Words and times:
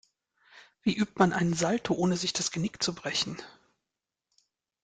Wie 0.81 0.95
übt 0.97 1.19
man 1.19 1.31
einen 1.31 1.53
Salto, 1.53 1.93
ohne 1.93 2.17
sich 2.17 2.33
das 2.33 2.49
Genick 2.49 2.81
zu 2.81 2.95
brechen? 2.95 3.37